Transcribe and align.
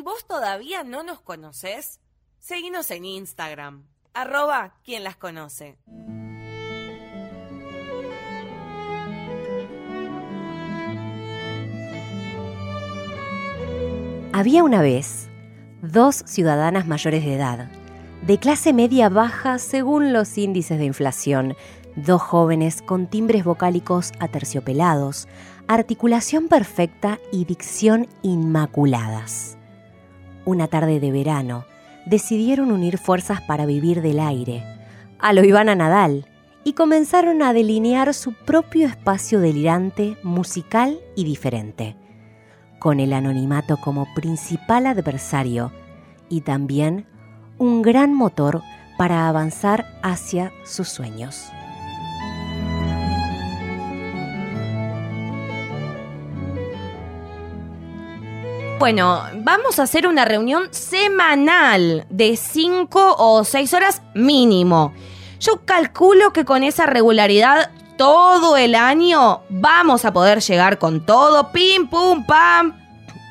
y 0.00 0.02
vos 0.02 0.24
todavía 0.26 0.82
no 0.82 1.02
nos 1.02 1.20
conoces, 1.20 2.00
seguinos 2.38 2.90
en 2.90 3.04
Instagram, 3.04 3.84
arroba 4.14 4.72
quien 4.82 5.04
las 5.04 5.16
conoce. 5.16 5.76
Había 14.32 14.64
una 14.64 14.80
vez 14.80 15.28
dos 15.82 16.22
ciudadanas 16.24 16.86
mayores 16.86 17.22
de 17.22 17.34
edad, 17.34 17.70
de 18.22 18.38
clase 18.38 18.72
media 18.72 19.10
baja 19.10 19.58
según 19.58 20.14
los 20.14 20.38
índices 20.38 20.78
de 20.78 20.86
inflación, 20.86 21.56
dos 21.94 22.22
jóvenes 22.22 22.80
con 22.80 23.06
timbres 23.06 23.44
vocálicos 23.44 24.12
aterciopelados, 24.18 25.28
articulación 25.68 26.48
perfecta 26.48 27.18
y 27.30 27.44
dicción 27.44 28.08
inmaculadas. 28.22 29.59
Una 30.50 30.66
tarde 30.66 30.98
de 30.98 31.12
verano, 31.12 31.64
decidieron 32.06 32.72
unir 32.72 32.98
fuerzas 32.98 33.40
para 33.40 33.66
vivir 33.66 34.02
del 34.02 34.18
aire, 34.18 34.64
a 35.20 35.32
lo 35.32 35.44
Ivana 35.44 35.76
Nadal, 35.76 36.26
y 36.64 36.72
comenzaron 36.72 37.40
a 37.40 37.52
delinear 37.52 38.12
su 38.14 38.32
propio 38.32 38.88
espacio 38.88 39.38
delirante, 39.38 40.16
musical 40.24 40.98
y 41.14 41.22
diferente 41.22 41.94
con 42.80 42.98
el 42.98 43.12
anonimato 43.12 43.76
como 43.76 44.12
principal 44.14 44.86
adversario 44.86 45.70
y 46.28 46.40
también 46.40 47.06
un 47.58 47.82
gran 47.82 48.14
motor 48.14 48.62
para 48.98 49.28
avanzar 49.28 49.86
hacia 50.02 50.50
sus 50.64 50.88
sueños. 50.88 51.52
Bueno, 58.80 59.22
vamos 59.34 59.78
a 59.78 59.82
hacer 59.82 60.06
una 60.06 60.24
reunión 60.24 60.68
semanal 60.70 62.06
de 62.08 62.34
5 62.34 63.16
o 63.18 63.44
6 63.44 63.74
horas 63.74 64.00
mínimo. 64.14 64.94
Yo 65.38 65.66
calculo 65.66 66.32
que 66.32 66.46
con 66.46 66.62
esa 66.62 66.86
regularidad 66.86 67.72
todo 67.98 68.56
el 68.56 68.74
año 68.74 69.42
vamos 69.50 70.06
a 70.06 70.14
poder 70.14 70.40
llegar 70.40 70.78
con 70.78 71.04
todo, 71.04 71.52
pim, 71.52 71.88
pum, 71.88 72.24
pam. 72.24 72.79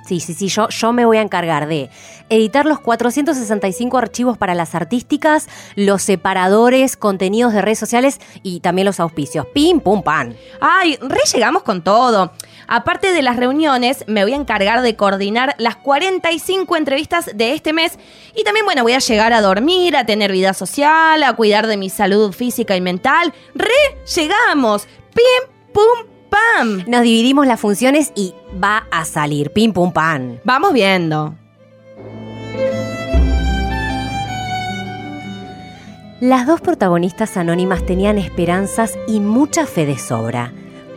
Sí, 0.10 0.20
sí, 0.20 0.34
sí, 0.34 0.48
yo, 0.48 0.68
yo 0.70 0.92
me 0.92 1.06
voy 1.06 1.18
a 1.18 1.22
encargar 1.22 1.68
de 1.68 1.92
editar 2.30 2.66
los 2.66 2.80
465 2.80 3.96
archivos 3.96 4.40
para 4.40 4.56
las 4.56 4.74
artísticas, 4.74 5.48
los 5.76 6.02
separadores, 6.02 6.98
contenidos 6.98 7.54
de 7.54 7.62
redes 7.62 7.78
sociales 7.78 8.20
y 8.42 8.62
también 8.62 8.88
los 8.88 9.00
auspicios. 9.00 9.46
Pim, 9.54 9.80
pum, 9.82 10.02
pan. 10.02 10.36
Ay, 10.60 10.98
re 11.00 11.20
llegamos 11.32 11.62
con 11.62 11.84
todo. 11.84 12.32
Aparte 12.68 13.14
de 13.14 13.22
las 13.22 13.36
reuniones, 13.36 14.04
me 14.08 14.24
voy 14.24 14.34
a 14.34 14.38
encargar 14.38 14.82
de 14.82 14.96
coordinar 14.96 15.54
las 15.60 15.76
45 15.76 16.76
entrevistas 16.76 17.30
de 17.36 17.54
este 17.54 17.72
mes 17.72 18.00
y 18.34 18.44
también, 18.44 18.66
bueno, 18.66 18.82
voy 18.82 18.94
a 18.94 19.00
llegar 19.00 19.32
a 19.32 19.42
dormir, 19.42 19.96
a 19.96 20.08
tener 20.08 20.32
vida 20.32 20.56
social, 20.56 21.22
a 21.22 21.34
cuidar 21.34 21.68
de 21.68 21.78
mi 21.78 21.92
salud 21.92 22.34
física 22.34 22.76
y 22.76 22.82
mental. 22.82 23.32
¡Re! 23.54 23.70
¡Llegamos! 24.16 24.88
¡Pim, 25.14 25.54
pum, 25.72 26.09
pam! 26.30 26.84
Nos 26.88 27.02
dividimos 27.02 27.48
las 27.48 27.60
funciones 27.60 28.12
y 28.16 28.34
va 28.62 28.88
a 28.92 29.06
salir. 29.06 29.52
Pim, 29.52 29.74
pum, 29.74 29.92
pan. 29.92 30.40
Vamos 30.44 30.74
viendo. 30.74 31.36
Las 36.20 36.46
dos 36.46 36.60
protagonistas 36.60 37.38
anónimas 37.38 37.86
tenían 37.86 38.18
esperanzas 38.18 38.98
y 39.08 39.22
mucha 39.22 39.66
fe 39.66 39.86
de 39.86 39.98
sobra. 39.98 40.52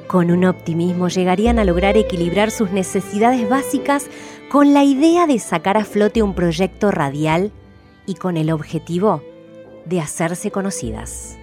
Con 0.08 0.30
un 0.32 0.44
optimismo 0.44 1.08
llegarían 1.08 1.60
a 1.60 1.64
lograr 1.64 1.96
equilibrar 1.96 2.50
sus 2.50 2.72
necesidades 2.72 3.48
básicas 3.48 4.08
con 4.50 4.74
la 4.74 4.82
idea 4.82 5.26
de 5.26 5.38
sacar 5.38 5.76
a 5.76 5.84
flote 5.84 6.22
un 6.22 6.34
proyecto 6.34 6.90
radial 6.90 7.52
y 8.04 8.14
con 8.14 8.36
el 8.36 8.50
objetivo 8.50 9.22
de 9.84 10.00
hacerse 10.00 10.50
conocidas. 10.50 11.38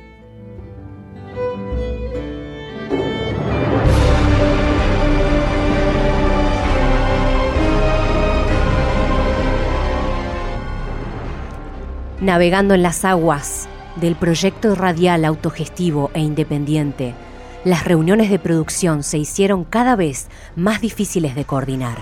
Navegando 12.21 12.73
en 12.73 12.83
las 12.83 13.05
aguas 13.05 13.69
del 13.95 14.15
proyecto 14.15 14.75
radial 14.75 15.23
autogestivo 15.23 16.11
e 16.13 16.19
independiente, 16.19 17.15
las 17.63 17.85
reuniones 17.85 18.29
de 18.29 18.39
producción 18.39 19.03
se 19.03 19.17
hicieron 19.17 19.63
cada 19.63 19.95
vez 19.95 20.27
más 20.57 20.81
difíciles 20.81 21.33
de 21.35 21.45
coordinar. 21.45 21.97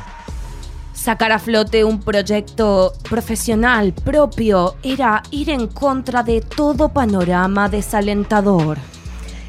Sacar 0.94 1.32
a 1.32 1.38
flote 1.38 1.84
un 1.84 2.00
proyecto 2.00 2.94
profesional 3.08 3.94
propio 3.94 4.76
era 4.82 5.22
ir 5.30 5.52
en 5.52 5.68
contra 5.68 6.24
de 6.24 6.42
todo 6.42 6.90
panorama 6.90 7.70
desalentador. 7.70 8.80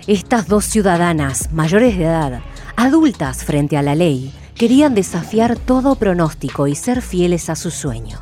Estas 0.07 0.49
dos 0.49 0.67
ciudadanas, 0.67 1.51
mayores 1.51 1.97
de 1.97 2.05
edad, 2.05 2.41
adultas 2.77 3.43
frente 3.43 3.79
a 3.79 3.83
la 3.83 3.95
ley, 3.95 4.35
querían 4.55 4.95
desafiar 4.95 5.57
todo 5.57 5.95
pronóstico 5.95 6.67
y 6.67 6.75
ser 6.75 7.01
fieles 7.01 7.49
a 7.49 7.57
su 7.57 7.71
sueño, 7.71 8.21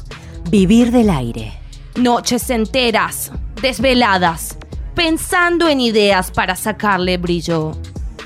vivir 0.48 0.92
del 0.92 1.10
aire. 1.10 1.65
Noches 1.96 2.50
enteras, 2.50 3.32
desveladas, 3.62 4.58
pensando 4.94 5.66
en 5.66 5.80
ideas 5.80 6.30
para 6.30 6.54
sacarle 6.54 7.16
brillo 7.16 7.72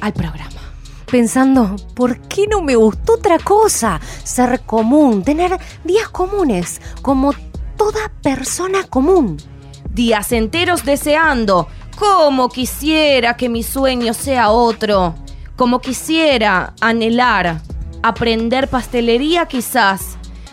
al 0.00 0.12
programa. 0.12 0.60
Pensando, 1.08 1.76
¿por 1.94 2.20
qué 2.22 2.48
no 2.48 2.62
me 2.62 2.74
gustó 2.74 3.14
otra 3.14 3.38
cosa? 3.38 4.00
Ser 4.24 4.62
común, 4.62 5.22
tener 5.22 5.56
días 5.84 6.08
comunes, 6.08 6.80
como 7.00 7.32
toda 7.76 8.10
persona 8.22 8.82
común. 8.82 9.36
Días 9.88 10.32
enteros 10.32 10.84
deseando, 10.84 11.68
como 11.96 12.48
quisiera 12.48 13.36
que 13.36 13.48
mi 13.48 13.62
sueño 13.62 14.14
sea 14.14 14.50
otro, 14.50 15.14
como 15.54 15.80
quisiera 15.80 16.74
anhelar, 16.80 17.60
aprender 18.02 18.66
pastelería 18.66 19.46
quizás, 19.46 20.09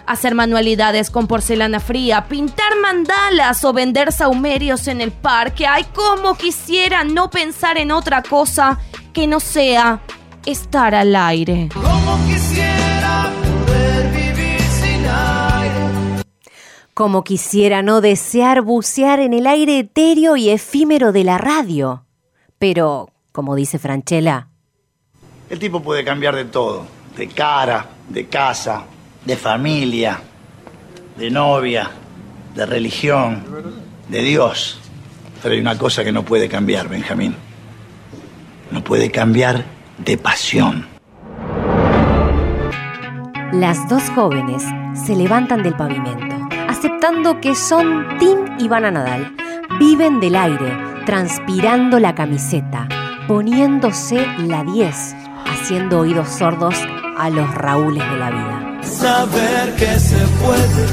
hacer 0.07 0.33
manualidades 0.33 1.11
con 1.11 1.27
porcelana 1.27 1.79
fría, 1.79 2.27
pintar 2.27 2.79
mandalas 2.81 3.63
o 3.63 3.73
vender 3.73 4.11
saumerios 4.11 4.87
en 4.87 5.01
el 5.01 5.11
parque. 5.11 5.67
Ay, 5.67 5.85
como 5.93 6.35
quisiera 6.35 7.03
no 7.03 7.29
pensar 7.29 7.77
en 7.77 7.91
otra 7.91 8.23
cosa 8.23 8.79
que 9.13 9.27
no 9.27 9.39
sea 9.39 10.01
estar 10.45 10.95
al 10.95 11.15
aire. 11.15 11.69
Como 11.73 12.25
quisiera 12.25 13.29
poder 13.65 14.11
vivir 14.11 14.61
sin 14.61 15.05
aire. 15.05 16.23
Como 16.93 17.23
quisiera 17.23 17.81
no 17.81 17.99
desear 18.01 18.61
bucear 18.61 19.19
en 19.19 19.33
el 19.33 19.45
aire 19.45 19.79
etéreo 19.79 20.37
y 20.37 20.49
efímero 20.49 21.11
de 21.11 21.25
la 21.25 21.37
radio. 21.37 22.05
Pero, 22.57 23.09
como 23.33 23.55
dice 23.55 23.77
Franchella, 23.77 24.47
El 25.49 25.59
tipo 25.59 25.81
puede 25.81 26.03
cambiar 26.03 26.35
de 26.35 26.45
todo, 26.45 26.85
de 27.15 27.27
cara, 27.27 27.87
de 28.09 28.27
casa, 28.27 28.85
de 29.25 29.35
familia, 29.35 30.19
de 31.17 31.29
novia, 31.29 31.91
de 32.55 32.65
religión, 32.65 33.43
de 34.09 34.21
Dios. 34.21 34.79
Pero 35.41 35.53
hay 35.53 35.61
una 35.61 35.77
cosa 35.77 36.03
que 36.03 36.11
no 36.11 36.23
puede 36.23 36.49
cambiar, 36.49 36.87
Benjamín. 36.87 37.35
No 38.71 38.83
puede 38.83 39.11
cambiar 39.11 39.65
de 39.97 40.17
pasión. 40.17 40.97
las 43.59 43.87
dos 43.87 44.03
jóvenes 44.13 44.63
se 44.93 45.15
levantan 45.15 45.63
del 45.63 45.75
pavimento, 45.75 46.35
aceptando 46.67 47.39
que 47.39 47.55
son 47.55 48.05
Tim 48.19 48.37
y 48.59 48.67
Van 48.67 48.93
Nadal. 48.93 49.35
Viven 49.79 50.19
del 50.19 50.35
aire, 50.35 50.77
transpirando 51.05 51.99
la 51.99 52.13
camiseta, 52.13 52.87
poniéndose 53.27 54.25
la 54.39 54.63
10, 54.63 55.15
haciendo 55.45 55.99
oídos 55.99 56.29
sordos 56.29 56.75
a 57.17 57.29
los 57.29 57.53
Raúles 57.55 58.03
de 58.11 58.17
la 58.17 58.29
vida. 58.29 58.66
Saber 58.87 59.75
que 59.75 59.99
se 59.99 60.17
puede, 60.17 60.85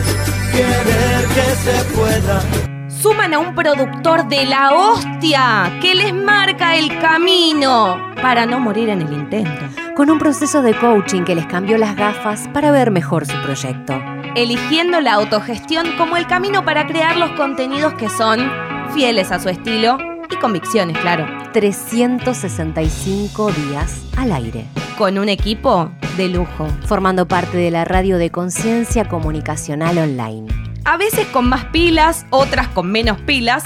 querer 0.52 1.26
que 1.34 1.54
se 1.64 1.84
pueda. 1.94 2.42
Suman 2.90 3.34
a 3.34 3.38
un 3.38 3.54
productor 3.54 4.28
de 4.28 4.44
la 4.46 4.72
hostia 4.72 5.78
que 5.80 5.94
les 5.94 6.12
marca 6.14 6.76
el 6.76 6.98
camino 7.00 7.98
para 8.20 8.46
no 8.46 8.60
morir 8.60 8.88
en 8.88 9.02
el 9.02 9.12
intento. 9.12 9.62
Con 9.94 10.10
un 10.10 10.18
proceso 10.18 10.62
de 10.62 10.74
coaching 10.74 11.22
que 11.22 11.34
les 11.34 11.46
cambió 11.46 11.78
las 11.78 11.96
gafas 11.96 12.48
para 12.52 12.70
ver 12.70 12.90
mejor 12.90 13.26
su 13.26 13.40
proyecto. 13.42 13.94
eligiendo 14.34 15.00
la 15.00 15.14
autogestión 15.14 15.86
como 15.96 16.16
el 16.16 16.26
camino 16.26 16.64
para 16.64 16.86
crear 16.86 17.16
los 17.16 17.30
contenidos 17.32 17.94
que 17.94 18.08
son 18.08 18.50
fieles 18.92 19.30
a 19.30 19.38
su 19.38 19.48
estilo 19.48 19.96
y 20.28 20.36
convicciones, 20.36 20.98
claro, 20.98 21.26
365 21.54 23.52
días 23.52 24.02
al 24.16 24.32
aire, 24.32 24.66
con 24.98 25.18
un 25.18 25.28
equipo 25.28 25.92
de 26.16 26.28
lujo. 26.28 26.66
formando 26.86 27.28
parte 27.28 27.56
de 27.56 27.70
la 27.70 27.84
radio 27.84 28.18
de 28.18 28.30
conciencia 28.30 29.08
comunicacional 29.08 29.98
online. 29.98 30.48
A 30.84 30.96
veces 30.96 31.28
con 31.28 31.48
más 31.48 31.66
pilas, 31.66 32.26
otras 32.30 32.66
con 32.68 32.90
menos 32.90 33.20
pilas, 33.20 33.62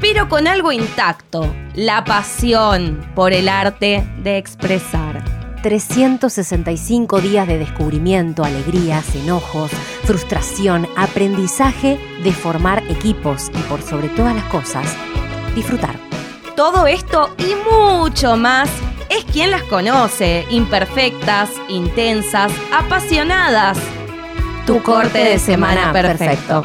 pero 0.00 0.28
con 0.28 0.48
algo 0.48 0.72
intacto, 0.72 1.54
la 1.74 2.04
pasión 2.04 3.00
por 3.14 3.32
el 3.32 3.48
arte 3.48 4.04
de 4.22 4.36
expresar. 4.36 5.24
365 5.62 7.20
días 7.20 7.46
de 7.46 7.58
descubrimiento, 7.58 8.44
alegrías, 8.44 9.14
enojos, 9.14 9.70
frustración, 10.04 10.88
aprendizaje 10.96 12.00
de 12.24 12.32
formar 12.32 12.82
equipos 12.90 13.52
y 13.56 13.62
por 13.68 13.80
sobre 13.82 14.08
todas 14.08 14.34
las 14.34 14.44
cosas, 14.46 14.96
disfrutar. 15.54 16.07
Todo 16.58 16.88
esto 16.88 17.30
y 17.38 17.54
mucho 17.70 18.36
más 18.36 18.68
es 19.10 19.24
quien 19.26 19.52
las 19.52 19.62
conoce, 19.62 20.44
imperfectas, 20.50 21.50
intensas, 21.68 22.50
apasionadas. 22.72 23.78
Tu 24.66 24.82
corte 24.82 25.18
de 25.18 25.38
semana 25.38 25.92
perfecto. 25.92 26.64